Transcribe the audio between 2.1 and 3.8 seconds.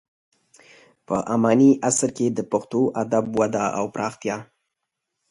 کې د پښتو ادب وده